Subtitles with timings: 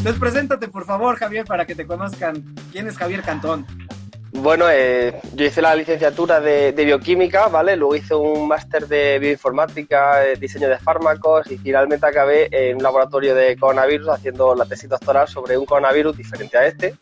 [0.00, 2.42] Entonces, preséntate, por favor, Javier, para que te conozcan.
[2.72, 3.66] ¿Quién es Javier Cantón?
[4.32, 7.76] Bueno, eh, yo hice la licenciatura de, bioquímica, ¿vale?
[7.76, 12.82] Luego hice un máster de bioinformática, eh, diseño de fármacos y finalmente acabé en un
[12.82, 16.94] laboratorio de coronavirus haciendo la tesis doctoral sobre un coronavirus diferente a este.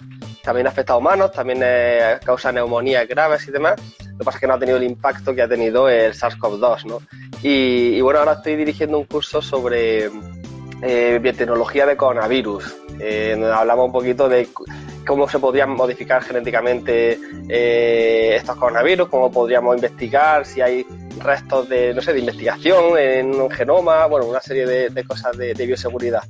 [0.43, 3.77] También afecta a humanos, también eh, causa neumonías graves y demás.
[4.11, 6.87] Lo que pasa es que no ha tenido el impacto que ha tenido el SARS-CoV-2,
[6.87, 7.01] ¿no?
[7.45, 10.11] Y, bueno, ahora estoy dirigiendo un curso sobre
[11.21, 12.88] biotecnología de coronavirus.
[13.55, 14.49] Hablamos un poquito de
[15.07, 20.87] cómo se podrían modificar genéticamente eh, estos coronavirus, cómo podríamos investigar si hay
[21.19, 25.55] restos de, no sé, de investigación en un genoma, bueno, una serie de, cosas de,
[25.55, 26.23] bioseguridad.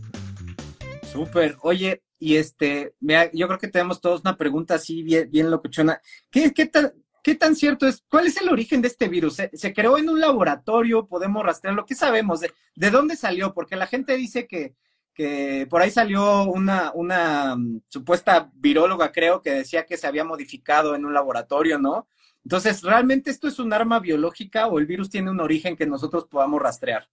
[1.10, 1.56] Súper.
[1.62, 2.94] Oye, y este,
[3.32, 6.00] yo creo que tenemos todos una pregunta así bien, bien locuchona.
[6.30, 6.92] ¿Qué, qué, tan,
[7.22, 8.04] ¿Qué tan cierto es?
[8.08, 9.36] ¿Cuál es el origen de este virus?
[9.52, 11.06] ¿Se, creó en un laboratorio?
[11.06, 11.84] ¿Podemos rastrearlo?
[11.84, 12.40] ¿Qué sabemos?
[12.40, 13.52] ¿De dónde salió?
[13.52, 14.74] Porque la gente dice que
[15.18, 20.22] que por ahí salió una, una mm, supuesta viróloga, creo, que decía que se había
[20.22, 22.06] modificado en un laboratorio, ¿no?
[22.44, 26.28] Entonces, ¿realmente esto es un arma biológica o el virus tiene un origen que nosotros
[26.28, 27.08] podamos rastrear?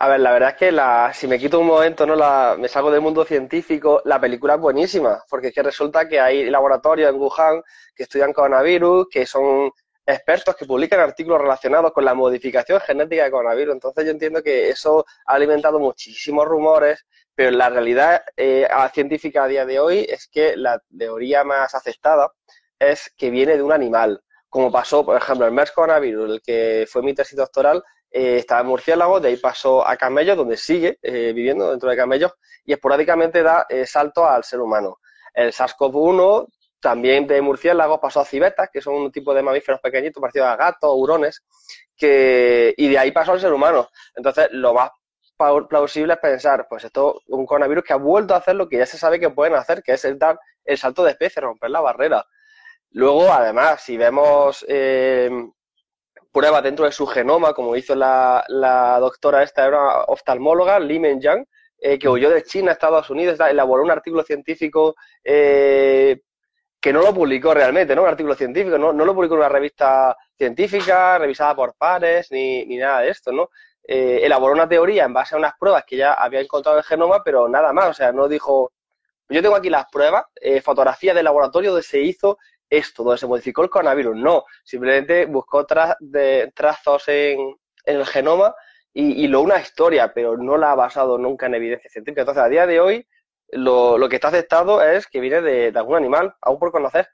[0.00, 2.68] A ver, la verdad es que la, si me quito un momento, no la, me
[2.68, 7.08] salgo del mundo científico, la película es buenísima, porque es que resulta que hay laboratorios
[7.08, 7.62] en Wuhan
[7.96, 9.70] que estudian coronavirus, que son
[10.06, 13.74] expertos que publican artículos relacionados con la modificación genética de coronavirus.
[13.74, 19.48] Entonces yo entiendo que eso ha alimentado muchísimos rumores, pero la realidad eh, científica a
[19.48, 22.32] día de hoy es que la teoría más aceptada
[22.78, 26.86] es que viene de un animal, como pasó, por ejemplo, el MERS coronavirus, el que
[26.90, 30.98] fue mi tesis doctoral, eh, estaba en murciélago, de ahí pasó a camellos, donde sigue
[31.00, 32.32] eh, viviendo dentro de camellos,
[32.64, 34.98] y esporádicamente da salto al ser humano.
[35.32, 36.46] El SARS-CoV-1
[36.82, 40.56] también de murciélagos pasó a civetas, que son un tipo de mamíferos pequeñitos parecidos a
[40.56, 41.42] gatos, hurones,
[41.96, 43.88] que, y de ahí pasó al ser humano.
[44.16, 44.90] Entonces, lo más
[45.68, 48.78] plausible es pensar, pues esto es un coronavirus que ha vuelto a hacer lo que
[48.78, 51.80] ya se sabe que pueden hacer, que es dar el salto de especie, romper la
[51.80, 52.26] barrera.
[52.90, 55.30] Luego, además, si vemos eh,
[56.32, 58.44] pruebas dentro de su genoma, como hizo la,
[58.98, 61.46] doctora esta, era oftalmóloga, Li Menjiang,
[61.78, 64.94] eh, que huyó de China a Estados Unidos, elaboró un artículo científico
[65.24, 66.20] eh,
[66.82, 68.02] que no lo publicó realmente, ¿no?
[68.02, 72.66] Un artículo científico, no, no lo publicó en una revista científica, revisada por pares, ni,
[72.66, 73.50] ni nada de esto, ¿no?
[73.84, 76.84] Eh, elaboró una teoría en base a unas pruebas que ya había encontrado en el
[76.84, 78.72] genoma, pero nada más, o sea, no dijo,
[79.28, 82.38] yo tengo aquí las pruebas, eh, fotografías del laboratorio donde se hizo
[82.68, 87.54] esto, donde se modificó el coronavirus, no, simplemente buscó trazos en,
[87.84, 88.56] el genoma
[88.92, 92.22] y, y lo una historia, pero no la ha basado nunca en evidencia científica.
[92.22, 93.06] Entonces, a día de hoy,
[93.52, 97.08] lo, lo que está aceptado es que viene de, algún animal, aún por conocer.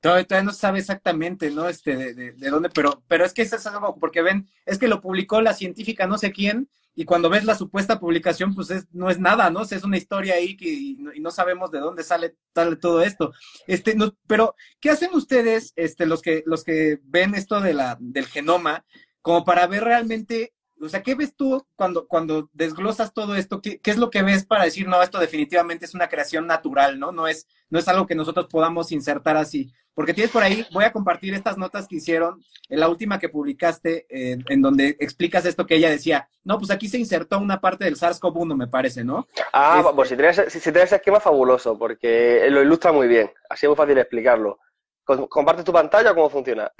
[0.00, 1.68] Todavía, no se sabe exactamente, ¿no?
[1.68, 5.00] Este, de, de, dónde, pero, pero es que es algo, porque ven, es que lo
[5.00, 9.10] publicó la científica no sé quién, y cuando ves la supuesta publicación, pues es, no
[9.10, 9.62] es nada, ¿no?
[9.62, 13.34] es una historia ahí que, y, no, sabemos de dónde sale, sale todo esto.
[13.66, 17.98] Este, no, pero, ¿qué hacen ustedes, este, los que, los que ven esto de la,
[18.00, 18.86] del genoma,
[19.20, 23.60] como para ver realmente o sea, ¿qué ves tú cuando, cuando desglosas todo esto?
[23.60, 27.12] ¿Qué, es lo que ves para decir, no, esto definitivamente es una creación natural, ¿no?
[27.12, 29.72] No es, no es algo que nosotros podamos insertar así.
[29.94, 33.30] Porque tienes por ahí, voy a compartir estas notas que hicieron en la última que
[33.30, 37.86] publicaste, en donde explicas esto que ella decía, no, pues aquí se insertó una parte
[37.86, 39.26] del SARS-CoV-1, me parece, ¿no?
[39.54, 43.32] Ah, este pues si tienes, si, tienes ese esquema, fabuloso, porque lo ilustra muy bien,
[43.48, 44.58] así es muy fácil explicarlo.
[45.04, 46.70] ¿Comparte tu pantalla o cómo funciona?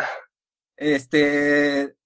[0.76, 1.96] Este,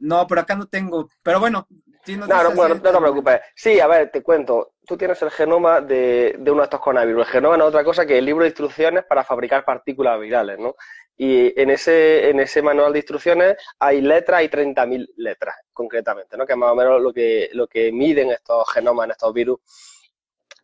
[0.00, 1.08] no, por acá no tengo.
[1.22, 1.66] Pero bueno.
[2.06, 3.40] no, no, bueno, no te preocupes.
[3.54, 4.72] Sí, a ver, te cuento.
[4.86, 7.26] Tú tienes el genoma de, de uno de estos coronavirus.
[7.26, 10.58] El genoma no es otra cosa que el libro de instrucciones para fabricar partículas virales,
[10.58, 10.74] ¿no?
[11.20, 16.46] Y en ese, en ese manual de instrucciones hay letras, hay 30.000 letras, concretamente, ¿no?
[16.46, 19.58] Que es más o menos lo que, lo que miden estos genomas en estos virus.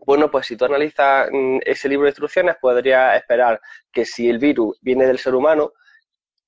[0.06, 4.39] Bueno, pues si tú analizas mm, ese libro de instrucciones, podrías esperar que si el
[4.39, 5.73] virus viene del ser humano,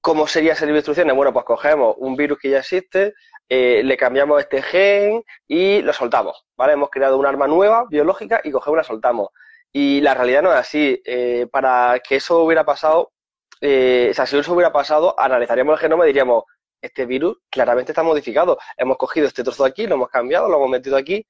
[0.07, 1.17] ¿Cómo sería ese libro de instrucciones?
[1.17, 3.15] Bueno, pues cogemos un virus que ya existe,
[3.49, 6.75] eh, le cambiamos este gen y lo soltamos, ¿vale?
[6.75, 9.31] Hemos creado un arma nueva, biológica, y cogemos y la soltamos.
[9.73, 11.03] Y la realidad no es así.
[11.05, 13.11] Eh, para que eso hubiera pasado,
[13.61, 16.45] eh, o sea, si eso hubiera pasado, analizaríamos el genoma y diríamos,
[16.81, 18.59] este virus claramente está modificado.
[18.77, 21.27] Hemos cogido este trozo de aquí, lo hemos cambiado, lo hemos metido aquí,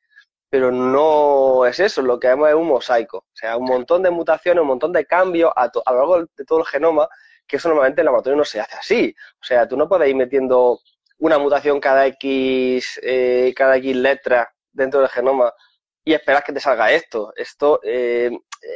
[0.51, 3.21] pero no es eso, lo que vemos es un mosaico.
[3.21, 6.45] O sea, un montón de mutaciones, un montón de cambios a, a lo largo de
[6.45, 7.09] todo el genoma
[7.47, 9.15] que eso normalmente en el laboratorio no se hace así.
[9.41, 10.81] O sea, tú no puedes ir metiendo
[11.19, 15.53] una mutación cada X, eh, cada X letra dentro del genoma
[16.05, 17.33] y esperar que te salga esto.
[17.37, 18.31] Esto, eh,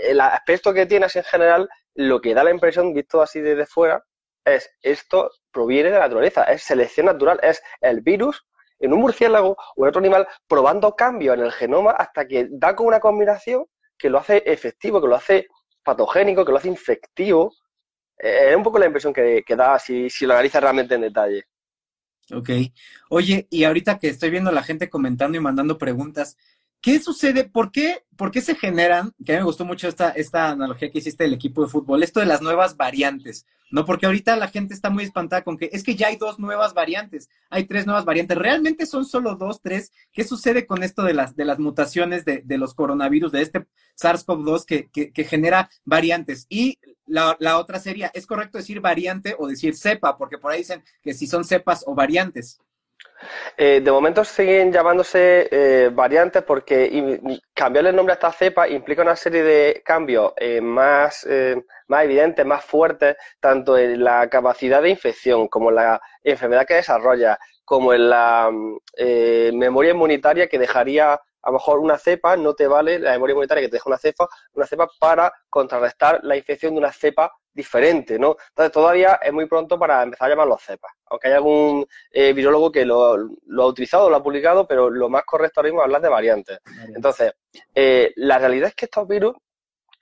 [0.05, 4.02] el aspecto que tienes en general, lo que da la impresión, visto así desde fuera,
[4.44, 8.44] es esto proviene de la naturaleza, es selección natural, es el virus
[8.78, 12.75] en un murciélago o en otro animal probando cambios en el genoma hasta que da
[12.75, 13.66] con una combinación
[13.99, 15.46] que lo hace efectivo, que lo hace
[15.84, 17.52] patogénico, que lo hace infectivo.
[18.22, 21.44] Eh, es un poco la impresión que, da si, si lo analizas realmente en detalle.
[22.32, 22.50] Ok.
[23.08, 26.37] Oye, y ahorita que estoy viendo a la gente comentando y mandando preguntas,
[26.82, 27.44] ¿Qué sucede?
[27.44, 29.12] ¿Por qué, ¿Por qué se generan?
[29.24, 32.02] Que a mí me gustó mucho esta, esta analogía que hiciste del equipo de fútbol,
[32.02, 33.84] esto de las nuevas variantes, ¿no?
[33.84, 36.72] Porque ahorita la gente está muy espantada con que es que ya hay dos nuevas
[36.72, 39.92] variantes, hay tres nuevas variantes, realmente son solo dos, tres.
[40.10, 43.66] ¿Qué sucede con esto de las, de las mutaciones de, de los coronavirus, de este
[44.00, 46.46] SARS-CoV-2 que, que, genera variantes?
[46.48, 50.16] Y la, la otra sería, ¿es correcto decir variante o decir cepa?
[50.16, 52.58] Porque por ahí dicen que si son cepas o variantes.
[53.56, 57.20] Eh, de momento siguen llamándose eh, variantes porque
[57.55, 61.26] cambiarle el nombre a esta cepa implica una serie de cambios eh, más,
[61.88, 66.75] más evidentes, más fuertes, tanto en la capacidad de infección como en la enfermedad que
[66.75, 68.50] desarrolla, como en la
[68.97, 73.62] memoria inmunitaria que dejaría a lo mejor una cepa no te vale, la memoria inmunitaria
[73.62, 78.19] que te deja una cepa, una cepa para contrarrestar la infección de una cepa diferente,
[78.19, 78.37] ¿no?
[78.50, 82.70] Entonces todavía es muy pronto para empezar a llamarlos cepas, aunque hay algún eh, virólogo
[82.70, 86.02] que lo, ha utilizado, lo ha publicado, pero lo más correcto ahora mismo es hablar
[86.02, 86.58] de variantes.
[86.94, 87.32] Entonces,
[87.75, 89.34] eh, la realidad es que estos virus,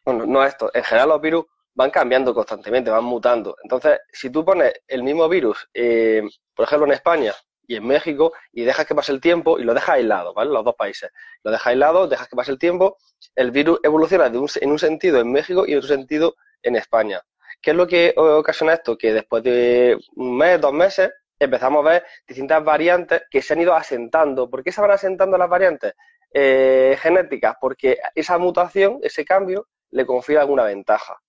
[0.04, 1.44] bueno, no esto, en general los virus
[1.74, 3.56] van cambiando constantemente, van mutando.
[3.62, 6.22] Entonces, si tú pones el mismo virus, eh,
[6.54, 7.32] por ejemplo, en España
[7.68, 10.50] y en México, y dejas que pase el tiempo y lo dejas aislado, ¿vale?
[10.50, 11.10] Los dos países.
[11.44, 12.96] Lo dejas aislado, dejas que pase el tiempo,
[13.36, 17.22] el virus evoluciona de en un sentido en México y en otro sentido en España.
[17.60, 18.96] ¿Qué es lo que ocasiona esto?
[18.96, 23.60] Que después de un mes, dos meses, empezamos a ver distintas variantes que se han
[23.60, 24.48] ido asentando.
[24.48, 25.92] ¿Por qué se van asentando las variantes
[26.32, 27.56] eh, genéticas?
[27.60, 31.20] Porque esa mutación, ese cambio, le confiere alguna ventaja.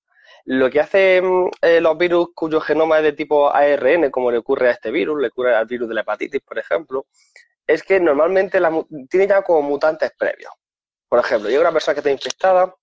[0.46, 4.70] Lo que hacen eh, los virus cuyo genoma es de tipo ARN, como le ocurre
[4.70, 7.06] a este virus, le ocurre al virus de la hepatitis, por ejemplo,
[7.68, 8.72] es que normalmente la,
[9.10, 10.52] tiene ya como mutantes previos.
[11.08, 12.74] Por ejemplo, llega una persona que está infectada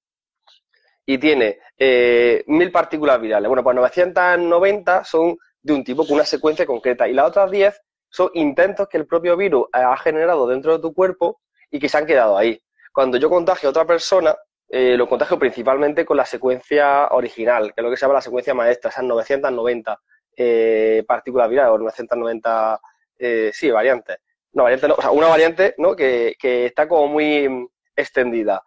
[1.05, 3.49] y tiene eh, mil partículas virales.
[3.49, 7.81] Bueno, pues 990 son de un tipo con una secuencia concreta y las otras 10
[8.09, 11.99] son intentos que el propio virus ha generado dentro de tu cuerpo y que se
[11.99, 12.61] han quedado ahí.
[12.93, 14.35] Cuando yo contagio a otra persona,
[14.69, 18.21] eh, lo contagio principalmente con la secuencia original, que es lo que se llama la
[18.21, 20.01] secuencia maestra, esas 990
[20.37, 22.81] eh, partículas virales o 990,
[23.19, 24.19] eh, sí, variantes.
[24.53, 25.95] No, variante no, o sea, una variante ¿no?
[25.95, 28.63] que, que está como muy extendida.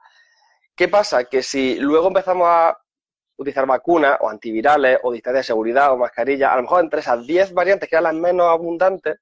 [0.75, 1.25] ¿Qué pasa?
[1.25, 2.77] Que si luego empezamos a
[3.37, 7.25] utilizar vacunas o antivirales o distancia de seguridad o mascarilla, a lo mejor entre esas
[7.25, 9.17] 10 variantes que eran las menos abundantes,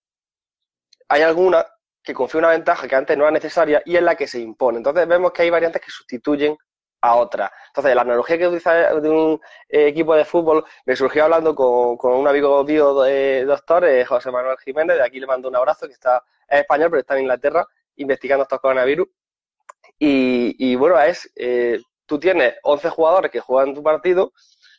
[1.08, 1.66] hay alguna
[2.04, 4.78] que confía una ventaja que antes no era necesaria y es la que se impone.
[4.78, 6.58] Entonces vemos que hay variantes que sustituyen
[7.02, 7.52] a otras.
[7.68, 9.40] Entonces, la analogía que utiliza de un
[9.70, 14.32] eh, equipo de fútbol me surgió hablando con, un amigo mío, de, doctor, eh, José
[14.32, 17.22] Manuel Jiménez, de aquí le mando un abrazo, que está es español, pero está en
[17.22, 17.68] Inglaterra
[17.98, 19.08] investigando estos coronavirus.
[20.00, 24.32] Y, bueno, es, eh, tú tienes 11 jugadores que juegan tu partido,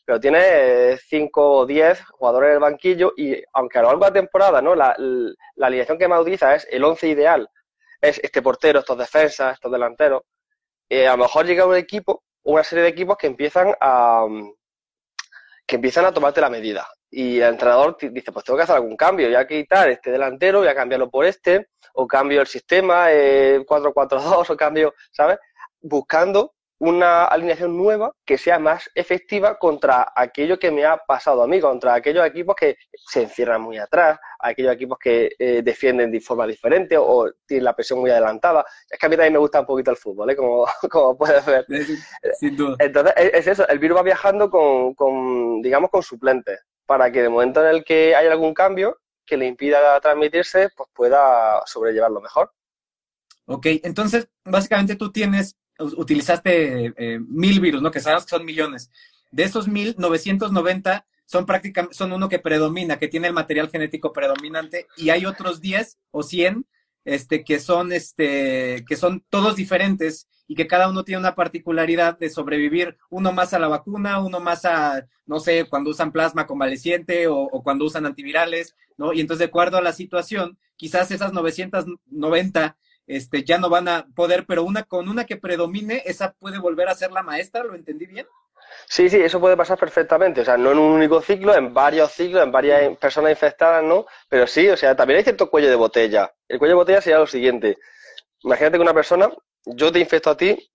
[0.05, 4.15] pero tienes 5 o 10 jugadores del banquillo y aunque a lo largo de la
[4.15, 4.75] temporada ¿no?
[4.75, 7.51] la, la alineación que más utiliza es el 11 ideal,
[8.01, 10.23] es este portero, estos defensas, estos delanteros,
[10.89, 14.27] eh, a lo mejor llega un equipo, una serie de equipos que empiezan a
[15.67, 16.89] que empiezan a tomarte la medida.
[17.11, 20.61] Y el entrenador dice, pues tengo que hacer algún cambio, voy a quitar este delantero,
[20.61, 25.39] voy a cambiarlo por este, o cambio el sistema, eh, 4-4-2, o cambio, ¿sabes?
[25.81, 31.49] Buscando una alineación nueva que sea más efectiva contra aquello que me ha pasado a
[31.49, 36.21] mí, contra aquellos equipos que se encierran muy atrás, aquellos equipos que eh, defienden de
[36.21, 38.65] forma diferente o, tienen la presión muy adelantada.
[38.89, 40.37] Es que a mí también me gusta un poquito el fútbol, ¿eh?
[40.37, 41.67] como, como puedes ver.
[42.39, 42.77] Sin duda.
[42.79, 47.29] Entonces, es, eso, el virus va viajando con, con, digamos, con suplentes, para que de
[47.29, 52.53] momento en el que haya algún cambio que le impida transmitirse, pues pueda sobrellevarlo mejor.
[53.47, 57.91] Ok, entonces, básicamente tú tienes utilizaste eh, mil virus, ¿no?
[57.91, 58.91] Que sabemos que son millones.
[59.31, 64.13] De esos mil, 990 son prácticamente, son uno que predomina, que tiene el material genético
[64.13, 66.67] predominante, y hay otros 10 o 100
[67.05, 72.19] este, que son, este, que son todos diferentes y que cada uno tiene una particularidad
[72.19, 76.47] de sobrevivir, uno más a la vacuna, uno más a, no sé, cuando usan plasma
[76.47, 79.13] convaleciente o, o cuando usan antivirales, ¿no?
[79.13, 82.77] Y entonces, de acuerdo a la situación, quizás esas 990
[83.09, 86.89] este, ya no van a poder, pero una con una que predomine, esa puede volver
[86.89, 88.27] a ser la maestra, ¿lo entendí bien?
[88.87, 92.13] Sí, sí, eso puede pasar perfectamente, o sea, no en un único ciclo, en varios
[92.13, 94.07] ciclos, en varias personas infectadas, ¿no?
[94.29, 96.33] Pero sí, o sea, también hay cierto cuello de botella.
[96.47, 97.79] El cuello de botella sería lo siguiente.
[98.45, 99.31] Imagínate que una persona,
[99.65, 100.71] yo te infecto a ti,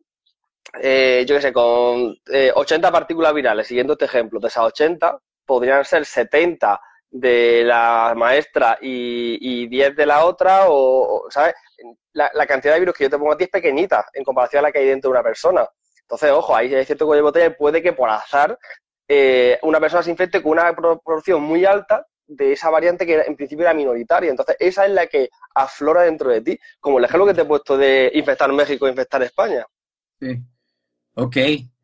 [0.81, 2.15] eh, yo qué sé, con
[2.55, 8.13] 80 eh, partículas virales, siguiendo este ejemplo, de esas 80, podrían ser 70 de la
[8.15, 11.53] maestra y, 10 de la otra, o, ¿sabes?
[12.13, 14.67] La, cantidad de virus que yo te pongo a ti es pequeñita en comparación a
[14.67, 15.67] la que hay dentro de una persona.
[16.01, 18.57] Entonces, ojo, ahí hay cierto cuello de botella y puede que por azar
[19.07, 23.35] eh, una persona se infecte con una proporción muy alta de esa variante que en
[23.35, 24.29] principio era minoritaria.
[24.29, 27.45] Entonces, esa es la que aflora dentro de ti, como el ejemplo que te he
[27.45, 29.65] puesto de infectar México infectar España.
[30.19, 30.39] Sí.
[31.15, 31.37] Ok,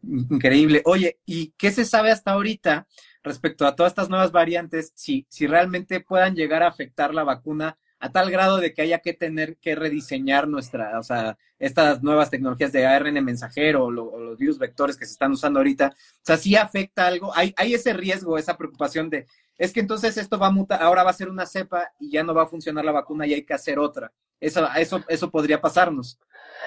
[0.04, 0.82] increíble.
[0.86, 2.88] Oye, ¿y qué se sabe hasta ahorita
[3.22, 4.92] respecto a todas estas nuevas variantes?
[4.96, 9.00] Si, si realmente puedan llegar a afectar la vacuna a tal grado de que haya
[9.00, 14.38] que tener que rediseñar nuestra, o sea, estas nuevas tecnologías de ARN mensajero o, los
[14.38, 17.94] virus vectores que se están usando ahorita, o sea, sí afecta algo, hay, hay ese
[17.94, 19.28] riesgo, esa preocupación de,
[19.58, 22.24] es que entonces esto va a mutar, ahora va a ser una cepa y ya
[22.24, 24.12] no va a funcionar la vacuna y hay que hacer otra.
[24.40, 26.18] Eso, eso, eso podría pasarnos.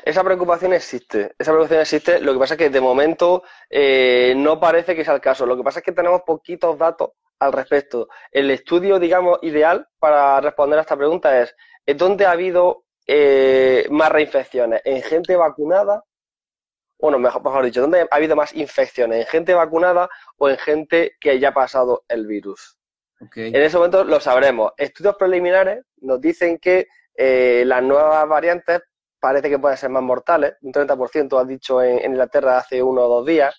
[0.04, 4.60] Esa preocupación existe, esa preocupación existe, lo que pasa es que de momento eh, no
[4.60, 7.10] parece que sea el caso, lo que pasa es que tenemos poquitos datos
[7.42, 8.08] al respecto.
[8.30, 11.54] El estudio, digamos, ideal para responder a esta pregunta es,
[11.96, 14.80] ¿dónde ha habido eh, más reinfecciones?
[14.84, 16.04] ¿En gente vacunada?
[16.98, 19.20] Bueno, mejor, mejor dicho, ¿dónde ha habido más infecciones?
[19.20, 22.78] ¿En gente vacunada o en gente que haya pasado el virus?
[23.34, 24.72] En ese momento lo sabremos.
[24.76, 28.82] Estudios preliminares nos dicen que eh, las nuevas variantes
[29.20, 33.08] parece que pueden ser más mortales, un 30% has dicho en, Inglaterra hace uno o
[33.08, 33.54] dos días.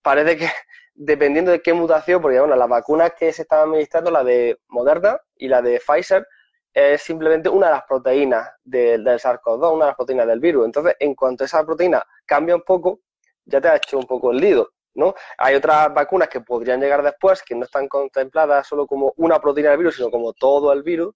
[0.00, 0.48] Parece que
[0.94, 5.18] dependiendo de qué mutación, porque bueno, las vacunas que se están administrando, la de Moderna
[5.36, 6.26] y la de Pfizer,
[6.72, 10.66] es simplemente una de las proteínas del SARS-CoV-2, una de las proteínas del virus.
[10.66, 13.00] Entonces, en cuanto esa proteína cambia un poco,
[13.44, 14.70] ya te ha hecho un poco el lido.
[14.94, 15.14] ¿no?
[15.38, 19.70] Hay otras vacunas que podrían llegar después, que no están contempladas solo como una proteína
[19.70, 21.14] del virus, sino como todo el virus,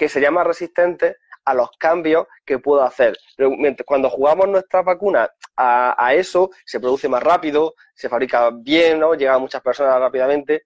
[0.00, 3.18] que sería más resistente a los cambios que puedo hacer.
[3.84, 5.28] Cuando jugamos nuestra vacuna
[5.58, 9.12] a, eso, se produce más rápido, se fabrica bien, ¿no?
[9.12, 10.62] Llega a muchas personas rápidamente,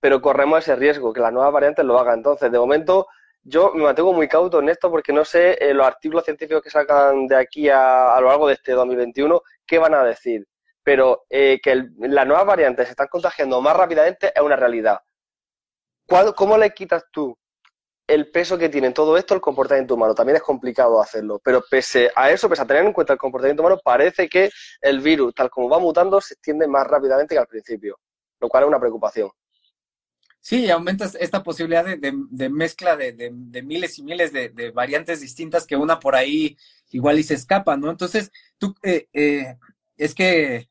[0.00, 2.20] pero corremos ese riesgo, que las nuevas variantes lo hagan.
[2.20, 3.08] Entonces, de momento,
[3.42, 6.70] yo me mantengo muy cauto en esto porque no sé eh, los artículos científicos que
[6.70, 10.46] sacan de aquí a, a, lo largo de este 2021 qué van a decir
[10.82, 14.98] pero eh, que las nuevas variantes se están contagiando más rápidamente es una realidad.
[16.34, 17.36] ¿Cómo le quitas tú
[18.08, 20.14] el peso que tiene todo esto el comportamiento humano?
[20.14, 23.62] También es complicado hacerlo, pero pese a eso, pese a tener en cuenta el comportamiento
[23.62, 24.50] humano, parece que
[24.80, 28.00] el virus, tal como va mutando, se extiende más rápidamente que al principio,
[28.40, 29.30] lo cual es una preocupación.
[30.40, 33.30] Sí, aumenta esta posibilidad de, mezcla de,
[33.62, 36.56] miles y miles de, variantes distintas que una por ahí
[36.90, 37.90] igual y se escapa, ¿no?
[37.90, 39.56] Entonces, tú, eh, eh,
[39.98, 40.70] es que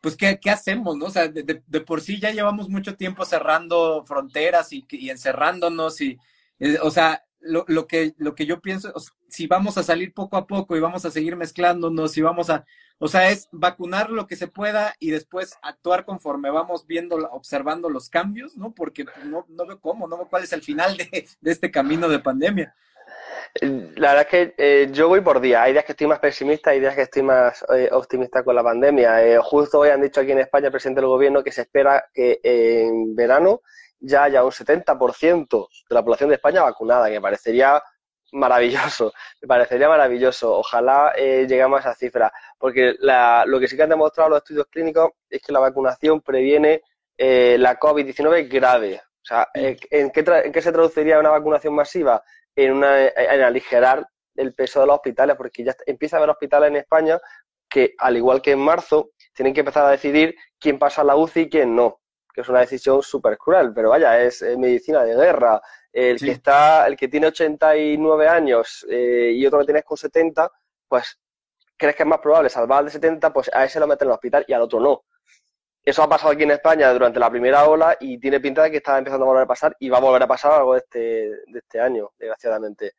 [0.00, 1.06] pues, ¿qué, ¿qué, hacemos, no?
[1.06, 6.00] O sea, de, de, por sí ya llevamos mucho tiempo cerrando fronteras y, y encerrándonos
[6.00, 6.18] y,
[6.82, 8.92] o sea, lo, lo, que, lo que yo pienso,
[9.28, 12.64] si vamos a salir poco a poco y vamos a seguir mezclándonos y vamos a,
[12.98, 17.88] o sea, es vacunar lo que se pueda y después actuar conforme vamos viendo, observando
[17.88, 18.74] los cambios, ¿no?
[18.74, 22.08] Porque no, no veo cómo, no veo cuál es el final de, de este camino
[22.08, 22.74] de pandemia.
[23.62, 25.62] La verdad es que eh, yo voy por día.
[25.62, 28.62] Hay días que estoy más pesimista, hay días que estoy más eh, optimista con la
[28.62, 29.24] pandemia.
[29.24, 32.04] Eh, justo hoy han dicho aquí en España, el presidente del gobierno, que se espera
[32.14, 33.62] que en verano
[34.00, 37.82] ya haya un 70% de la población de España vacunada, que me parecería
[38.32, 39.12] maravilloso.
[39.42, 40.58] Me parecería maravilloso.
[40.58, 42.32] Ojalá lleguemos a esa cifra.
[42.58, 46.82] Porque lo que sí que han demostrado los estudios clínicos es que la vacunación previene
[47.18, 48.96] la COVID-19 grave.
[48.96, 49.76] O sea, ¿en
[50.10, 52.22] qué, ¿en qué se traduciría una vacunación masiva?
[52.56, 56.68] en, una, en aligerar el peso de los hospitales, porque ya empieza a haber hospitales
[56.68, 57.18] en España
[57.68, 61.16] que, al igual que en marzo, tienen que empezar a decidir quién pasa a la
[61.16, 61.99] UCI y quién no,
[62.40, 65.60] que es una decisión súper cruel, pero vaya, es, medicina de guerra.
[65.92, 70.50] El que está, el que tiene 89 años eh, y otro que tienes con 70,
[70.88, 71.18] pues
[71.76, 74.10] crees que es más probable salvar al de 70, pues a ese lo meten en
[74.10, 75.02] el hospital y al otro no.
[75.82, 78.76] Eso ha pasado aquí en España durante la primera ola y tiene pinta de que
[78.76, 80.98] está empezando a volver a pasar y va a volver a pasar algo de este,
[81.00, 82.92] de este año, desgraciadamente.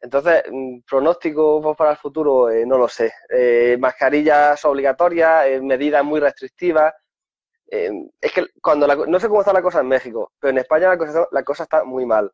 [0.00, 3.12] Entonces, mm, pronóstico para el futuro, eh, no lo sé.
[3.30, 6.92] Eh, mascarillas obligatorias, eh, medidas muy restrictivas.
[7.68, 10.98] Es que cuando no sé cómo está la cosa en México, pero en España la
[10.98, 12.32] cosa, la cosa está muy mal.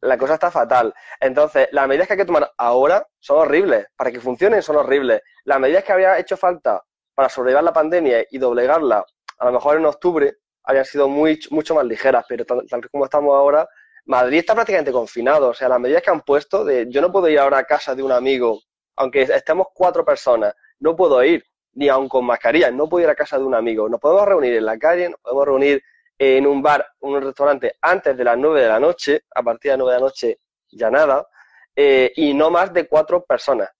[0.00, 0.94] La cosa está fatal.
[1.20, 3.86] Entonces, las medidas que hay que tomar ahora son horribles.
[3.96, 5.20] Para que funcionen son horribles.
[5.44, 6.82] Las medidas que había hecho falta
[7.14, 9.04] para sobrevivir la pandemia y doblegarla
[9.38, 13.34] a lo mejor en octubre habían sido muy, mucho más ligeras, pero tal, como estamos
[13.34, 13.66] ahora,
[14.04, 15.48] Madrid está prácticamente confinado.
[15.48, 17.94] O sea, las medidas que han puesto de yo no puedo ir ahora a casa
[17.94, 18.60] de un amigo,
[18.96, 21.44] aunque estemos cuatro personas, no puedo ir,
[21.78, 23.88] ni aun con mascarilla, no puedo ir a casa de un amigo.
[23.88, 25.82] Nos podemos reunir en la calle, nos podemos reunir
[26.18, 29.76] en un bar, un restaurante antes de las nueve de la noche, a partir de
[29.76, 30.38] las nueve de la noche
[30.72, 31.28] ya nada,
[31.76, 33.70] eh, y no más de cuatro personas.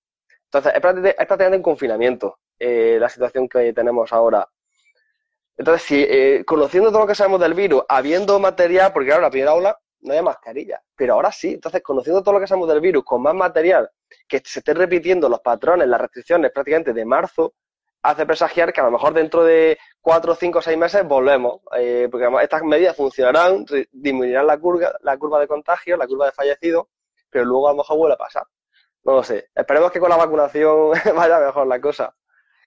[0.44, 4.48] Entonces, es prácticamente, en confinamiento eh, la situación que tenemos ahora
[5.56, 9.30] Entonces, si eh, conociendo todo lo que sabemos del virus, habiendo material, porque claro, la
[9.30, 11.54] primera ola no había mascarilla, pero ahora sí.
[11.54, 13.90] Entonces, conociendo todo lo que sabemos del virus, con más material,
[14.28, 17.54] que se estén repitiendo los patrones, las restricciones prácticamente de marzo,
[18.02, 22.28] hace presagiar que a lo mejor dentro de cuatro, cinco seis meses volvemos, eh, porque
[22.42, 26.86] estas medidas funcionarán, disminuirán la curva, la curva de contagio, la curva de fallecidos,
[27.30, 28.44] pero luego a lo mejor vuelve a pasar.
[29.04, 29.48] No lo sé.
[29.54, 32.14] Esperemos que con la vacunación vaya mejor la cosa.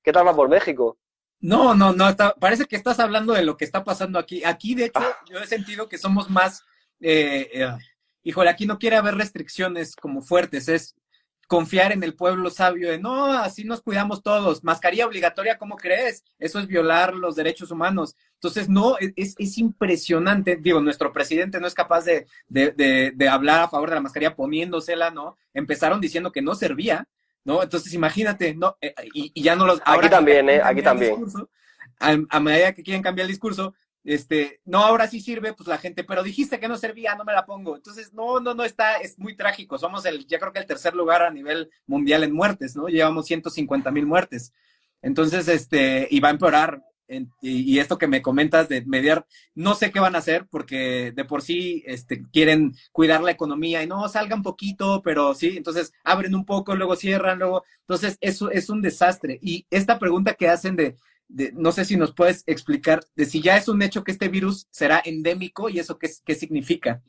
[0.03, 0.97] ¿Qué tal va por México?
[1.39, 4.43] No, no, no, parece que estás hablando de lo que está pasando aquí.
[4.43, 5.17] Aquí, de hecho, ah.
[5.27, 6.63] yo he sentido que somos más,
[7.00, 7.77] eh, eh,
[8.23, 10.95] híjole, aquí no quiere haber restricciones como fuertes, es
[11.51, 14.63] confiar en el pueblo sabio de no, así nos cuidamos todos.
[14.63, 16.24] Mascarilla obligatoria, ¿cómo crees?
[16.39, 18.15] Eso es violar los derechos humanos.
[18.36, 20.55] Entonces, no, e, es, es impresionante.
[20.55, 24.34] Digo, nuestro presidente no es capaz de, de, de, hablar a favor de la mascarilla
[24.34, 25.36] poniéndosela, ¿no?
[25.53, 27.10] Empezaron diciendo que no servía,
[27.43, 27.62] ¿no?
[27.62, 28.77] Entonces, imagínate, ¿no?
[28.79, 29.81] Eh, y, y ya no los.
[29.84, 30.62] Aquí también, ¿eh?
[30.63, 31.17] Aquí también.
[32.00, 36.03] a medida que quieren cambiar el discurso, este, no, ahora sí sirve, pues la gente,
[36.03, 37.75] pero dijiste que no servía, no me la pongo.
[37.75, 39.77] Entonces, no, no, no está, es muy trágico.
[39.77, 42.88] Somos el, ya creo que el tercer lugar a nivel mundial en muertes, ¿no?
[42.88, 44.53] Llevamos 150 mil muertes.
[45.01, 46.84] Entonces, este, y va a empeorar.
[47.41, 51.25] y, esto que me comentas de mediar, no sé qué van a hacer porque de
[51.25, 56.34] por sí este, quieren cuidar la economía y no salgan poquito, pero sí, entonces abren
[56.36, 57.63] un poco, luego cierran, luego.
[57.81, 59.39] Entonces, eso es un desastre.
[59.41, 60.96] Y esta pregunta que hacen de
[61.53, 64.67] no sé si nos puedes explicar de si ya es un hecho que este virus
[64.71, 67.01] será endémico y eso qué, qué significa.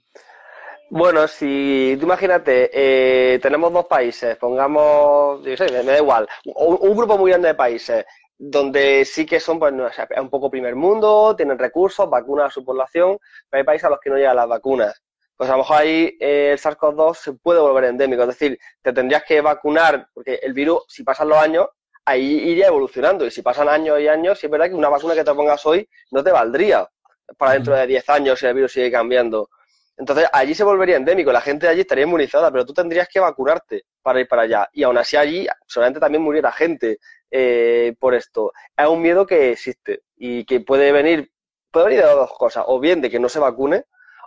[0.94, 6.94] Bueno, si tú imagínate, eh, tenemos dos países, pongamos, yo sé, me, da igual, un,
[6.94, 8.04] grupo muy grande de países,
[8.36, 13.16] donde sí que son, pues, un poco primer mundo, tienen recursos, vacunan a su población,
[13.48, 15.02] pero hay países a los que no llegan las vacunas.
[15.34, 18.92] Pues a lo mejor ahí eh, el SARS-CoV-2 se puede volver endémico, es decir, te
[18.92, 21.68] tendrías que vacunar, porque el virus, si pasan los años,
[22.04, 23.26] ahí iría evolucionando.
[23.26, 25.64] Y si pasan años y años, sí es verdad que una vacuna que te pongas
[25.66, 26.88] hoy no te valdría
[27.36, 29.48] para dentro de 10 años si el virus sigue cambiando.
[29.96, 33.20] Entonces, allí se volvería endémico, la gente de allí estaría inmunizada, pero tú tendrías que
[33.20, 34.68] vacunarte para ir para allá.
[34.72, 36.98] Y aún así allí solamente también muriera gente
[37.30, 38.52] eh, por esto.
[38.76, 41.30] Es un miedo que existe y que puede venir,
[41.70, 43.84] puede venir de dos cosas, o bien de que no se vacune,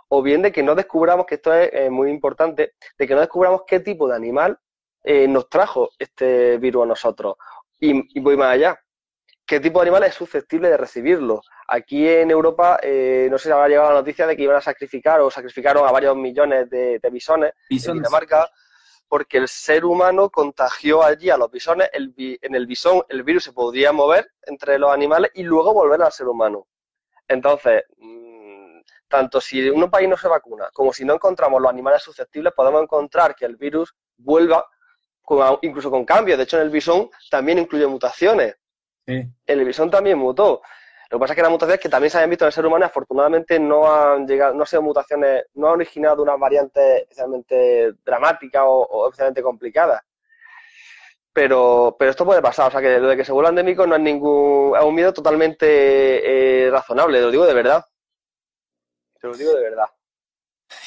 [0.08, 3.20] o bien de que no descubramos, que esto es eh, muy importante, de que no
[3.20, 4.58] descubramos qué tipo de animal
[5.02, 7.36] eh, nos trajo este virus a nosotros,
[7.80, 8.80] y, voy más allá.
[9.46, 11.40] ¿Qué tipo de animal es susceptible de recibirlo?
[11.68, 14.60] Aquí en Europa, eh, no sé si habrá llegado la noticia de que iban a
[14.60, 18.50] sacrificar o sacrificaron a varios millones de, bisones, en Dinamarca
[19.08, 23.44] porque el ser humano contagió allí a los bisones, el, en el bisón el virus
[23.44, 26.66] se podría mover entre los animales y luego volver al ser humano.
[27.28, 32.02] Entonces, mm, tanto si un país no se vacuna como si no encontramos los animales
[32.02, 34.66] susceptibles, podemos encontrar que el virus vuelva
[35.62, 36.38] incluso con cambios.
[36.38, 38.56] De hecho, en el bisón también incluye mutaciones.
[39.06, 40.62] En el bisón también mutó.
[41.10, 42.66] Lo que pasa es que las mutaciones que también se habían visto en el ser
[42.66, 47.92] humano, afortunadamente no han llegado, no han sido mutaciones, no han originado una variante especialmente
[48.04, 50.04] dramática o, especialmente complicada.
[51.32, 53.94] Pero, pero esto puede pasar, o sea que lo de que se vuelva endémico no
[53.94, 57.84] es ningún, es un miedo totalmente eh, razonable, lo digo de verdad.
[59.20, 59.86] Te lo digo de verdad.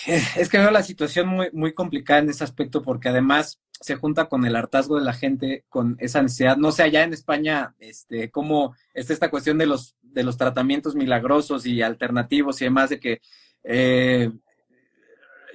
[0.37, 4.25] Es que veo la situación muy, muy complicada en ese aspecto porque además se junta
[4.25, 6.57] con el hartazgo de la gente, con esa necesidad.
[6.57, 10.95] No sé, allá en España, este, cómo está esta cuestión de los, de los tratamientos
[10.95, 13.21] milagrosos y alternativos y demás, de que
[13.63, 14.31] eh,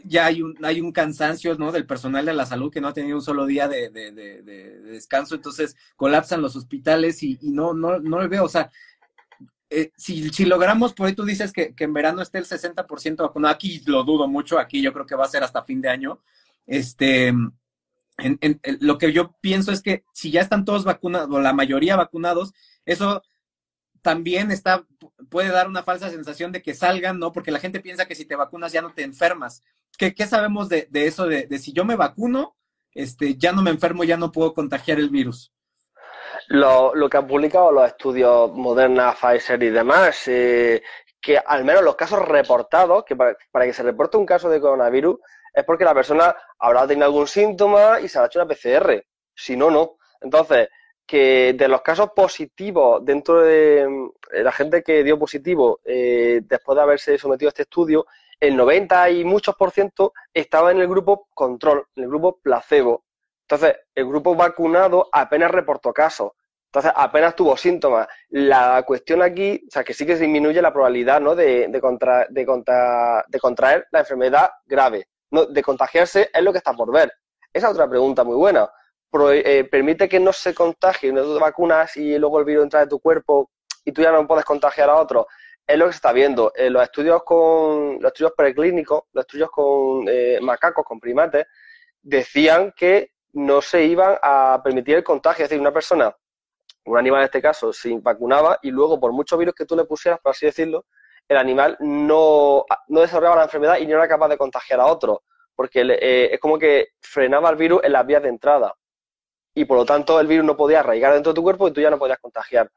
[0.05, 1.71] ya hay un, hay un cansancio, ¿no?
[1.71, 5.77] Del personal de la salud que no ha tenido un solo día de, descanso, entonces
[5.97, 8.71] colapsan los hospitales y, no, no, no lo veo, o sea,
[9.71, 13.17] eh, si, si, logramos, por ahí tú dices que, que en verano esté el 60%
[13.17, 15.89] vacunado, aquí lo dudo mucho, aquí yo creo que va a ser hasta fin de
[15.89, 16.21] año,
[16.67, 17.33] este,
[18.19, 21.97] en, lo que yo pienso es que si ya están todos vacunados, o la mayoría
[21.97, 22.53] vacunados,
[22.85, 23.23] eso
[24.03, 24.85] también está,
[25.31, 27.33] puede dar una falsa sensación de que salgan, ¿no?
[27.33, 29.63] Porque la gente piensa que si te vacunas ya no te enfermas.
[29.97, 32.57] ¿Qué, qué sabemos de, de eso, de, de, si yo me vacuno,
[32.93, 35.53] este, ya no me enfermo, ya no puedo contagiar el virus?
[36.49, 40.83] Lo, lo que han publicado los estudios Moderna, Pfizer y demás, eh,
[41.21, 44.61] que al menos los casos reportados, que para, para que se reporte un caso de
[44.61, 45.17] coronavirus,
[45.55, 49.05] es porque la persona habrá tenido algún síntoma y se ha hecho una PCR.
[49.35, 49.99] Si no, no.
[50.21, 50.69] Entonces,
[51.07, 53.87] que de los casos positivos dentro de
[54.33, 58.07] la gente que dio positivo eh, después de haberse sometido a este estudio,
[58.41, 63.05] el 90 y muchos por ciento estaba en el grupo control, en el grupo placebo.
[63.43, 66.33] Entonces, el grupo vacunado apenas reportó casos.
[66.67, 68.09] Entonces, apenas tuvo síntomas.
[68.31, 71.37] La cuestión aquí, o sea, que sí que disminuye la probabilidad ¿no?
[71.37, 72.45] de, contra, de,
[73.29, 75.07] de contraer la enfermedad grave
[75.47, 77.13] de contagiarse es lo que está por ver.
[77.53, 78.69] Esa es otra pregunta muy buena.
[79.33, 82.89] Eh, ¿Permite que no se contagie, no te vacunas y luego el virus entra en
[82.89, 83.51] tu cuerpo
[83.85, 85.27] y tú ya no puedes contagiar a otros.
[85.67, 86.53] Es lo que se está viendo.
[86.55, 91.47] En los estudios con los estudios preclínicos, los estudios con eh, macacos, con primates,
[92.03, 95.45] decían que no se iban a permitir el contagio.
[95.45, 96.15] Es decir, una persona,
[96.85, 99.85] un animal en este caso, se vacunaba y luego, por muchos virus que tú le
[99.85, 100.87] pusieras, por así decirlo,
[101.29, 105.23] el animal no, no desarrollaba la enfermedad y no era capaz de contagiar a otro,
[105.55, 108.75] porque eh, es como que frenaba el virus en las vías de entrada
[109.55, 111.81] y por lo tanto el virus no podía arraigar dentro de tu cuerpo y tú
[111.81, 112.71] ya no podías contagiar.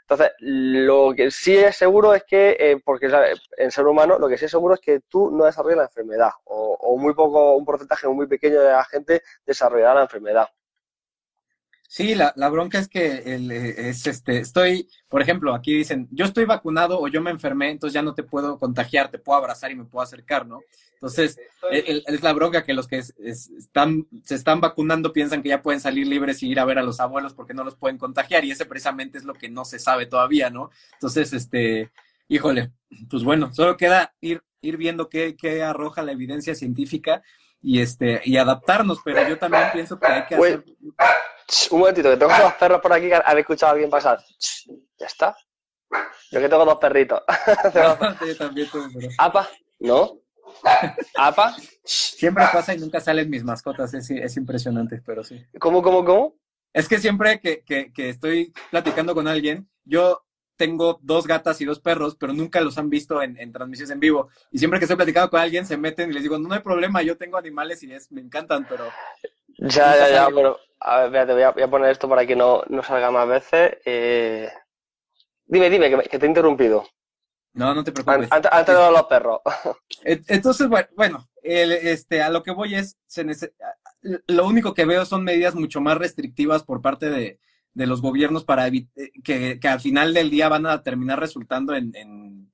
[0.00, 3.10] Entonces, lo que sí es seguro es que, eh, porque
[3.56, 6.30] en ser humano, lo que sí es seguro es que tú no desarrollas la enfermedad,
[6.44, 10.48] o, o, muy poco, un porcentaje muy pequeño de la gente desarrollará la enfermedad.
[11.94, 16.08] Sí, la, la bronca es que el, eh, es este, estoy, por ejemplo, aquí dicen,
[16.10, 19.38] yo estoy vacunado o yo me enfermé, entonces ya no te puedo contagiar, te puedo
[19.38, 20.58] abrazar y me puedo acercar, ¿no?
[20.94, 21.38] Entonces,
[21.70, 26.08] es la bronca que los que están, se están vacunando piensan que ya pueden salir
[26.08, 28.66] libres y ir a ver a los abuelos porque no los pueden contagiar y ese
[28.66, 30.72] precisamente es lo que no se sabe todavía, ¿no?
[30.94, 31.92] Entonces, este,
[32.26, 32.72] híjole,
[33.08, 37.22] pues bueno, solo queda ir, ir viendo qué, qué arroja la evidencia científica
[37.62, 40.64] y este, y adaptarnos, pero yo también pienso que hay que hacer
[41.70, 44.18] un momentito, que tengo dos perros por aquí que habéis escuchado a alguien pasar.
[44.98, 45.36] Ya está.
[46.30, 47.22] Yo que tengo dos perritos.
[47.74, 48.86] Yo también tengo
[49.18, 49.48] ¿Apa?
[49.80, 50.18] ¿No?
[51.16, 51.56] ¿Apa?
[51.84, 55.44] Siempre pasa y nunca salen mis mascotas, es, es impresionante, pero sí.
[55.58, 56.36] ¿Cómo, cómo, cómo?
[56.72, 60.24] Es que siempre que, que, que estoy platicando con alguien, yo
[60.56, 64.00] tengo dos gatas y dos perros, pero nunca los han visto en, en, transmisiones en
[64.00, 64.28] vivo.
[64.50, 66.60] Y siempre que estoy platicando con alguien, se meten y les digo, no, no hay
[66.60, 68.88] problema, yo tengo animales y es, me encantan, pero...
[69.58, 72.36] Ya, ya, ya, pero a ver, espérate, voy a, voy a, poner esto para que
[72.36, 73.78] no, no salga más veces.
[73.84, 74.50] Eh...
[75.46, 76.86] Dime, dime, que, que, te he interrumpido.
[77.54, 78.30] No, no te preocupes.
[78.30, 79.40] Antes, antes de los perros.
[80.04, 83.24] Entonces, bueno, el, este, a lo que voy es, se
[84.26, 87.40] lo único que veo son medidas mucho más restrictivas por parte de,
[87.74, 88.86] de los gobiernos para eh,
[89.22, 91.92] que, que, al final del día van a terminar resultando en,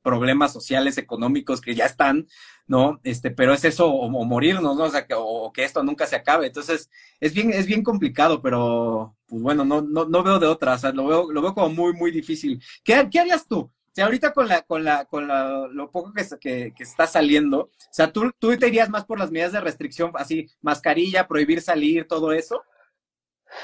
[0.03, 2.27] problemas sociales, económicos que ya están,
[2.67, 3.01] ¿no?
[3.05, 4.85] Este, pero es eso o, o morirnos, ¿no?
[4.85, 6.47] O sea, que, o que esto nunca se acabe.
[6.47, 6.89] Entonces,
[7.21, 10.79] es bien, es bien complicado, pero pues bueno, no, no, no veo de otra, o
[10.79, 12.63] sea, lo veo, lo veo como muy, muy difícil.
[12.83, 13.59] ¿Qué, qué harías tú?
[13.91, 17.07] O sea, ahorita con la, con la, con la, lo poco que, que, que, está
[17.07, 21.29] saliendo, o sea, ¿tú, tú te irías más por las medidas de restricción, así, mascarilla,
[21.29, 22.63] prohibir salir, todo eso?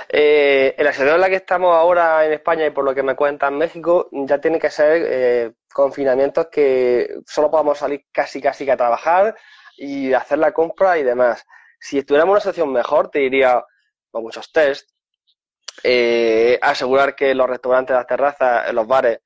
[0.09, 3.03] Eh, en la situación en la que estamos ahora en España y por lo que
[3.03, 8.65] me cuentan México, ya tiene que ser eh, confinamientos que solo podamos salir casi casi
[8.65, 9.37] que a trabajar
[9.77, 11.45] y hacer la compra y demás.
[11.79, 13.65] Si estuviéramos en una situación mejor, te diría
[14.11, 14.89] con muchos test,
[15.83, 19.21] eh, asegurar que los restaurantes, las terrazas, los bares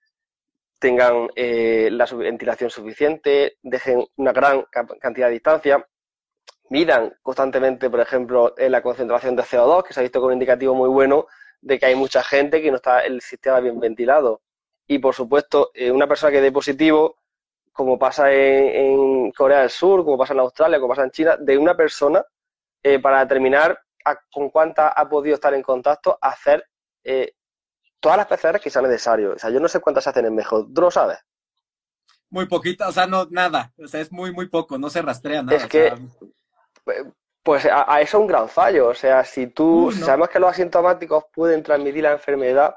[0.78, 4.64] tengan eh, la ventilación suficiente, dejen una gran
[5.00, 5.86] cantidad de distancia
[6.70, 10.74] midan constantemente, por ejemplo, la concentración de CO2, que se ha visto como un indicativo
[10.74, 11.26] muy bueno
[11.60, 14.40] de que hay mucha gente que no está el sistema bien ventilado.
[14.86, 17.18] Y, por supuesto, eh, una persona que dé positivo,
[17.72, 21.58] como pasa en, Corea del Sur, como pasa en Australia, como pasa en China, de
[21.58, 22.24] una persona,
[22.82, 23.78] eh, para determinar
[24.32, 26.64] con cuánta ha podido estar en contacto, hacer
[27.04, 27.34] eh,
[28.00, 29.32] todas las PCR que sean necesarias.
[29.34, 30.66] O sea, yo no sé cuántas se hacen en México.
[30.72, 31.18] ¿Tú lo sabes?
[32.30, 33.72] Muy poquita, o sea, no, nada.
[33.76, 35.56] O sea, es muy, muy poco, no se rastrea nada.
[35.56, 35.92] Es que...
[35.92, 36.28] O sea,
[37.42, 38.88] pues a, a, eso es un gran fallo.
[38.88, 40.06] O sea, si tú, no.
[40.06, 42.74] sabemos que los asintomáticos pueden transmitir la enfermedad,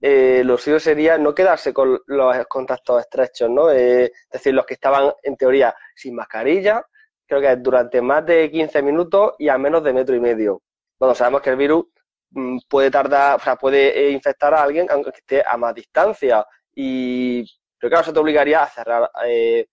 [0.00, 3.70] eh, lo suyo sería no quedarse con los contactos estrechos, ¿no?
[3.70, 6.84] Eh, es decir, los que estaban en teoría sin mascarilla,
[7.26, 10.62] creo que durante más de 15 minutos y a menos de metro y medio.
[10.98, 11.86] Bueno, sabemos que el virus
[12.30, 16.44] mm, puede tardar, o sea, puede eh, infectar a alguien aunque esté a más distancia.
[16.74, 17.44] Y
[17.78, 19.66] creo que eso te obligaría a cerrar eh,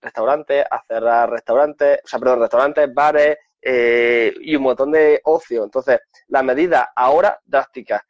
[0.00, 5.64] restaurantes, a cerrar restaurantes, o sea, perdón, restaurantes, bares eh, y un montón de ocio.
[5.64, 8.02] Entonces, las medidas ahora drásticas.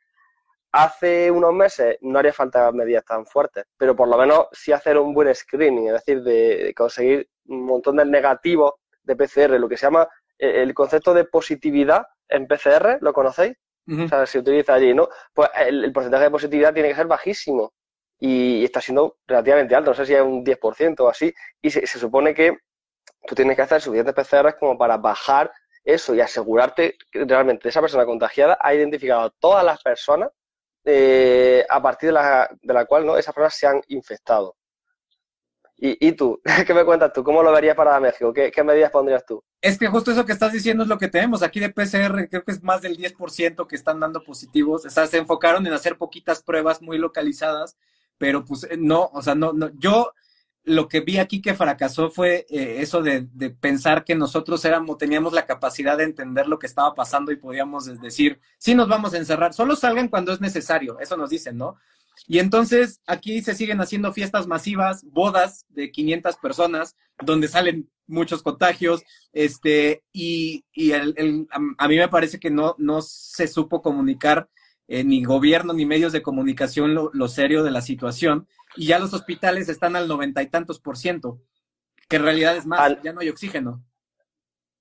[0.72, 4.98] Hace unos meses no haría falta medidas tan fuertes, pero por lo menos sí hacer
[4.98, 9.76] un buen screening, es decir, de, conseguir un montón de negativos de PCR, lo que
[9.76, 13.56] se llama eh, el concepto de positividad en PCR, ¿lo conocéis?
[13.88, 14.04] Uh -huh.
[14.04, 15.08] O sea, se utiliza allí, ¿no?
[15.34, 17.72] Pues el, el porcentaje de positividad tiene que ser bajísimo
[18.20, 21.86] y está siendo relativamente alto, no sé si es un 10% o así, y se,
[21.86, 22.58] supone que
[23.26, 25.50] tú tienes que hacer suficientes PCRs como para bajar
[25.82, 30.30] eso y asegurarte que realmente esa persona contagiada ha identificado a todas las personas
[30.84, 33.16] eh, a partir de la, de la cual ¿no?
[33.16, 34.54] esas personas se han infectado.
[35.78, 37.24] Y, y, tú, ¿qué me cuentas tú?
[37.24, 38.34] ¿Cómo lo verías para México?
[38.34, 39.42] ¿Qué, ¿Qué, medidas pondrías tú?
[39.62, 41.42] Es que justo eso que estás diciendo es lo que tenemos.
[41.42, 44.84] Aquí de PCR creo que es más del 10% que están dando positivos.
[44.84, 47.78] O sea, se enfocaron en hacer poquitas pruebas muy localizadas
[48.20, 50.12] pero pues no, o sea, no, no, yo
[50.64, 54.98] lo que vi aquí que fracasó fue eh, eso de, de, pensar que nosotros éramos,
[54.98, 59.14] teníamos la capacidad de entender lo que estaba pasando y podíamos decir, sí nos vamos
[59.14, 61.78] a encerrar, solo salgan cuando es necesario, eso nos dicen, ¿no?
[62.26, 68.42] Y entonces aquí se siguen haciendo fiestas masivas, bodas de 500 personas, donde salen muchos
[68.42, 69.02] contagios,
[69.32, 74.50] este, y, y el, a, mí me parece que no, no se supo comunicar
[74.90, 78.98] eh, ni gobierno ni medios de comunicación lo, lo, serio de la situación, y ya
[78.98, 81.38] los hospitales están al noventa y tantos por ciento,
[82.08, 83.84] que en realidad es más, ya no hay oxígeno.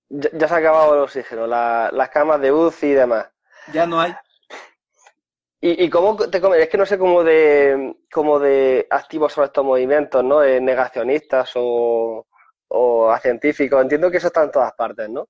[0.09, 3.27] Ya, se ha acabado el oxígeno, las camas de UCI y demás.
[3.71, 4.15] Ya no hay.
[5.61, 9.63] ¿Y, y cómo te Es que no sé cómo de, cómo de activos son estos
[9.63, 10.41] movimientos, ¿no?
[10.41, 12.25] Eh, negacionistas o,
[12.69, 13.79] o a científicos.
[13.79, 15.27] Entiendo que eso está en todas partes, ¿no?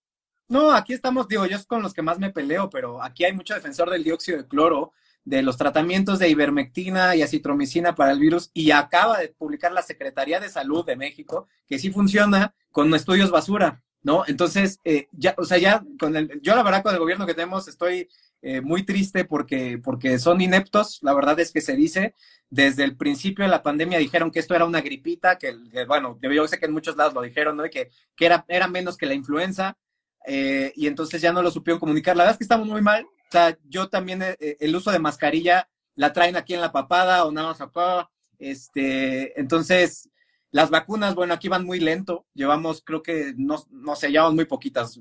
[0.50, 3.34] No, aquí estamos, digo, yo es con los que más me peleo, pero aquí hay
[3.34, 8.20] mucho defensor del dióxido de cloro, de los tratamientos de ivermectina y acitromicina para el
[8.20, 12.92] virus, y acaba de publicar la Secretaría de Salud de México que sí funciona con
[12.96, 14.24] estudios basura, ¿no?
[14.26, 17.36] Entonces, eh, ya, o sea, ya con el, yo la verdad con el gobierno que
[17.36, 18.10] tenemos estoy
[18.42, 22.16] eh, muy triste porque, porque son ineptos, la verdad es que se dice,
[22.50, 25.54] desde el principio de la pandemia dijeron que esto era una gripita, que,
[25.88, 27.64] bueno, yo sé que en muchos lados lo dijeron, ¿no?
[27.70, 29.78] Que, que era, era menos que la influenza,
[30.26, 32.16] eh, y entonces ya no lo supieron comunicar.
[32.16, 35.00] La verdad es que estamos muy mal, o sea, yo también, eh, el uso de
[35.00, 40.10] mascarilla la traen aquí en la papada o nada más acá, este, entonces,
[40.52, 44.46] las vacunas, bueno, aquí van muy lento, llevamos, creo que, no, no sé, llevamos muy
[44.46, 45.00] poquitas,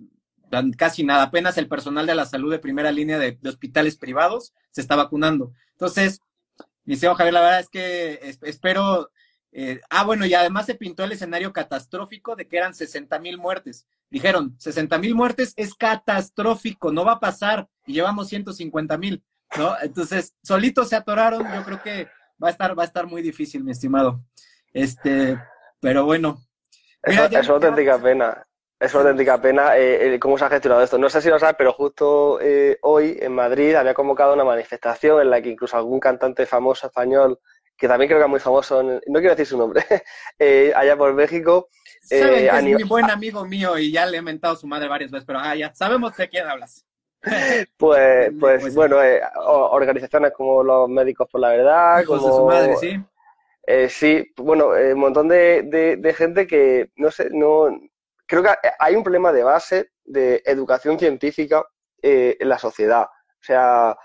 [0.76, 4.81] casi nada, apenas el personal de la salud de primera línea de, hospitales privados se
[4.81, 5.52] está vacunando.
[5.72, 6.20] Entonces,
[6.85, 9.11] Liceo Javier, la verdad es que espero,
[9.52, 13.38] eh, ah, bueno, y además se pintó el escenario catastrófico de que eran 60 mil
[13.38, 13.87] muertes.
[14.11, 19.23] Dijeron, 60 mil muertes es catastrófico, no va a pasar, y llevamos 150 mil,
[19.59, 19.75] ¿no?
[19.83, 22.09] Entonces, solitos se atoraron, yo creo que
[22.42, 24.23] va a estar, va a estar muy difícil, mi estimado.
[24.73, 25.38] Este,
[25.81, 26.38] pero bueno.
[27.07, 28.44] Mira, eso, es auténtica pena.
[28.81, 30.99] Es una auténtica pena eh, cómo se ha gestionado esto.
[30.99, 35.21] No sé si lo sabes, pero justo eh, hoy en Madrid había convocado una manifestación
[35.21, 37.40] en la que incluso algún cantante famoso español,
[37.77, 39.85] que también creo que es muy famoso, no quiero decir su nombre,
[40.38, 41.68] eh, allá por México.
[42.11, 45.11] Eh, es muy buen amigo mío y ya le he mentado a su madre varias
[45.11, 46.85] veces, pero ah, ya sabemos de quién hablas.
[47.77, 48.97] Pues, pues, pues bueno,
[49.71, 52.27] organizaciones como los Médicos por la Verdad, como...
[52.27, 53.88] De su madre, sí.
[53.88, 55.62] sí, bueno, un montón de,
[55.99, 57.68] de gente que, no sé, no,
[58.29, 61.64] creo que hay un problema de base de educación científica
[62.03, 63.05] eh, en la sociedad.
[63.05, 63.97] O sea,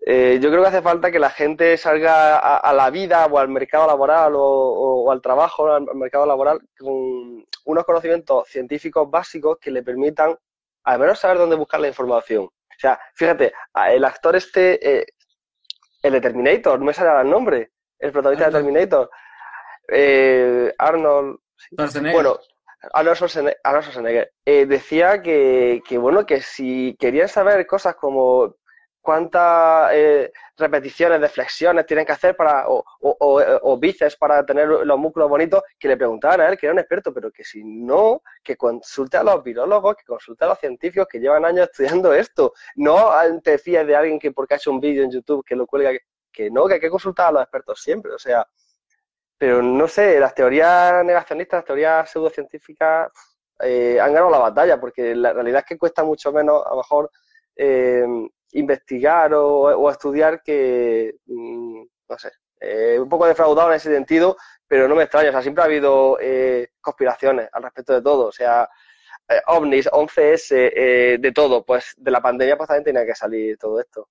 [0.00, 3.48] eh, yo creo que hace falta que la gente salga a, la vida o al
[3.48, 9.82] mercado laboral o, al trabajo, al mercado laboral, con unos conocimientos científicos básicos que le
[9.82, 10.36] permitan
[10.84, 12.44] al menos saber dónde buscar la información.
[12.44, 13.52] O sea, fíjate,
[13.88, 15.06] el actor este, eh,
[16.02, 19.10] el de Terminator, no me sale el nombre, el protagonista de Terminator,
[20.78, 21.38] Arnold.
[22.12, 22.38] Bueno,
[22.92, 28.56] Alonso Schwarzenegger, eh, decía que, bueno, que si querían saber cosas como
[29.06, 34.66] cuántas eh, repeticiones de flexiones tienen que hacer para, o, o, o, bíceps para tener
[34.66, 37.62] los músculos bonitos, que le preguntaban a él, que era un experto, pero que si
[37.62, 42.12] no, que consulte a los virólogos, que consulte a los científicos que llevan años estudiando
[42.12, 42.52] esto.
[42.74, 43.12] No
[43.44, 45.92] te fíes de alguien que porque ha hecho un vídeo en YouTube que lo cuelga,
[46.32, 48.12] que no, que hay que consultar a los expertos siempre.
[48.12, 48.44] O sea,
[49.38, 53.12] pero no sé, las teorías negacionistas, las teorías pseudocientíficas
[53.60, 56.78] eh, han ganado la batalla, porque la realidad es que cuesta mucho menos, a lo
[56.78, 57.08] mejor,
[57.54, 58.04] eh,
[58.58, 64.88] investigar o, estudiar que, mm, no sé, eh, un poco defraudado en ese sentido, pero
[64.88, 66.18] no me extraña, o sea, siempre ha habido
[66.80, 68.68] conspiraciones al respecto de todo, o sea,
[69.48, 74.08] ovnis, 11S, de todo, pues de la pandemia pues también tenía que salir todo esto.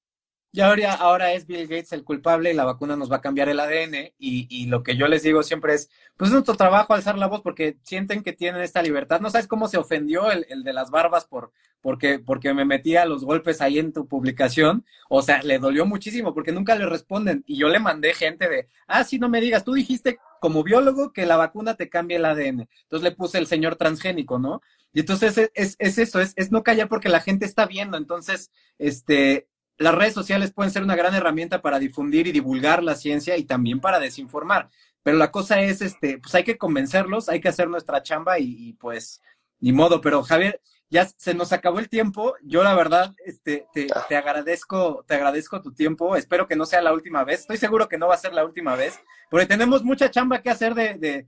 [0.55, 3.49] Y ahora, ahora es Bill Gates el culpable y la vacuna nos va a cambiar
[3.49, 4.13] el ADN.
[4.17, 7.27] Y, y, lo que yo les digo siempre es, pues es nuestro trabajo alzar la
[7.27, 9.19] voz porque sienten que tienen esta libertad.
[9.19, 13.03] No sabes cómo se ofendió el, el de las barbas por, porque, porque me metía
[13.03, 14.85] los golpes ahí en tu publicación.
[15.09, 17.43] O sea, le dolió muchísimo porque nunca le responden.
[17.45, 21.11] Y yo le mandé gente de, ah, sí, no me digas, tú dijiste como biólogo
[21.11, 22.69] que la vacuna te cambia el ADN.
[22.83, 24.61] Entonces le puse el señor transgénico, ¿no?
[24.93, 27.97] Y entonces es, es, es eso, es, es no callar porque la gente está viendo.
[27.97, 32.95] Entonces, este, las redes sociales pueden ser una gran herramienta para difundir y divulgar la
[32.95, 34.69] ciencia y también para desinformar.
[35.03, 38.73] Pero la cosa es, este, pues hay que convencerlos, hay que hacer nuestra chamba y,
[38.73, 39.21] pues,
[39.59, 40.01] ni modo.
[40.01, 42.35] Pero Javier, ya se nos acabó el tiempo.
[42.41, 46.15] Yo la verdad, este, te, te, agradezco, te agradezco tu tiempo.
[46.15, 47.41] Espero que no sea la última vez.
[47.41, 50.49] Estoy seguro que no va a ser la última vez, porque tenemos mucha chamba que
[50.49, 51.27] hacer de, de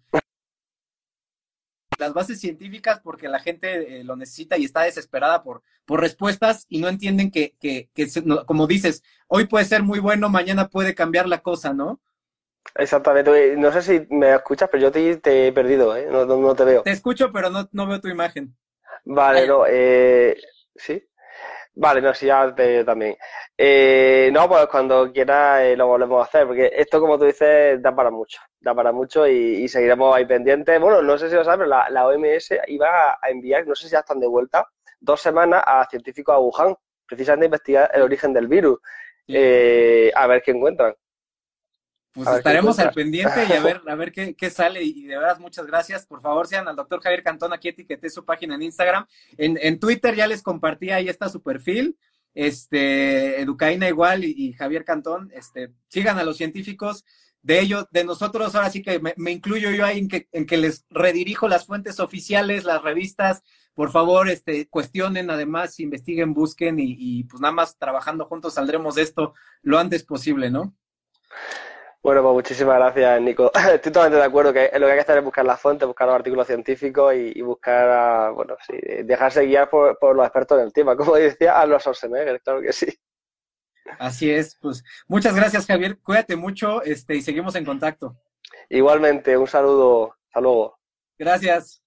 [1.97, 6.65] las bases científicas porque la gente eh, lo necesita y está desesperada por, por respuestas
[6.69, 8.07] y no entienden que, que, que
[8.45, 11.99] como dices, hoy puede ser muy bueno, mañana puede cambiar la cosa, ¿no?
[12.75, 13.55] Exactamente.
[13.55, 16.07] No sé si me escuchas, pero yo te, he perdido, ¿eh?
[16.11, 16.81] No, no, te veo.
[16.83, 18.55] Te escucho, pero no, no veo tu imagen.
[19.05, 19.65] Vale, no.
[19.67, 20.37] Eh,
[20.75, 21.03] sí.
[21.79, 23.15] Vale, no, sí, ya te, también.
[23.55, 27.79] Eh, no, pues cuando quiera eh, lo volvemos a hacer, porque esto, como tú dices,
[27.83, 30.79] da para mucho, da para mucho y, seguiremos ahí pendientes.
[30.81, 33.85] Bueno, no sé si lo sabes, pero la, la, OMS iba a enviar, no sé
[33.87, 34.67] si ya están de vuelta,
[34.99, 38.79] dos semanas a científicos a Wuhan, precisamente a investigar el origen del virus,
[39.27, 40.95] eh, a ver qué encuentran.
[42.17, 44.81] Pues estaremos al pendiente y a ver, a ver qué, qué, sale.
[44.83, 46.07] Y de verdad, muchas gracias.
[46.07, 49.05] Por favor, sean al doctor Javier Cantón, aquí etiqueté su página en Instagram.
[49.37, 51.95] En, en Twitter ya les compartí, ahí está su perfil.
[52.33, 57.05] Este, Educaina igual y, Javier Cantón, este, sigan a los científicos.
[57.43, 60.57] De ellos, de nosotros, ahora sí que me, incluyo yo ahí en que, en que
[60.57, 63.43] les redirijo las fuentes oficiales, las revistas.
[63.75, 68.95] Por favor, este, cuestionen, además, investiguen, busquen y, y pues nada más trabajando juntos saldremos
[68.95, 70.75] de esto lo antes posible, ¿no?
[72.03, 73.51] Bueno, pues muchísimas gracias, Nico.
[73.55, 76.07] Estoy totalmente de acuerdo que lo que hay que hacer es buscar la fuente, buscar
[76.07, 80.95] los artículos científicos y, buscar, bueno, sí, dejarse guiar por, los expertos en el tema,
[80.95, 82.87] como decía a los Schwarzenegger, claro que sí.
[83.99, 85.97] Así es, pues muchas gracias, Javier.
[85.99, 88.17] Cuídate mucho este, y seguimos en contacto.
[88.69, 90.15] Igualmente, un saludo.
[90.27, 90.77] Hasta luego.
[91.17, 91.86] Gracias.